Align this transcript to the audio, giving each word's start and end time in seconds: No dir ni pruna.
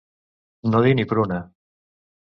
No 0.71 0.81
dir 0.87 0.95
ni 1.01 1.05
pruna. 1.13 1.39